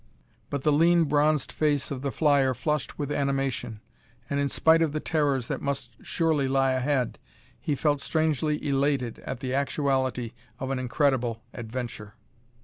But 0.49 0.63
the 0.63 0.71
lean 0.71 1.03
bronzed 1.03 1.51
face 1.51 1.91
of 1.91 2.01
the 2.01 2.11
flyer 2.11 2.55
flushed 2.55 2.97
with 2.97 3.11
animation, 3.11 3.81
and 4.31 4.39
in 4.39 4.49
spite 4.49 4.81
of 4.81 4.93
the 4.93 4.99
terrors 4.99 5.45
that 5.45 5.61
must 5.61 5.95
surely 6.01 6.47
lie 6.47 6.71
ahead 6.71 7.19
he 7.59 7.75
felt 7.75 8.01
strangely 8.01 8.67
elated 8.67 9.19
at 9.27 9.41
the 9.41 9.53
actuality 9.53 10.33
of 10.57 10.71
an 10.71 10.79
incredible 10.79 11.43
adventure. 11.53 12.15